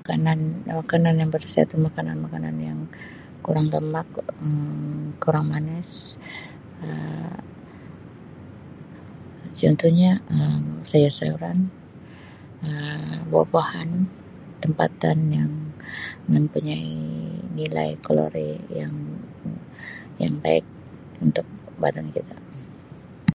Makanan-makanan 0.00 1.14
yang 1.20 1.30
berkhasiat 1.34 1.66
tu 1.72 1.76
makanan-makanan 1.88 2.56
yang 2.68 2.78
kurang 3.44 3.66
berlemak, 3.72 4.08
Um 4.44 5.02
kurang 5.22 5.46
manis, 5.52 5.90
Um 6.86 7.34
contohnya 9.60 10.12
Um 10.36 10.64
sayur-sayuran, 10.90 11.58
Um 12.66 13.12
buah-buahan 13.30 13.90
tempatan 14.62 15.18
yang 15.38 15.52
mempunyai 16.32 16.94
nilai 17.58 17.88
kalori 18.06 18.52
yang 20.22 20.34
baik 20.46 20.66
untuk 21.24 21.46
badan 21.82 22.06
kita. 22.16 22.36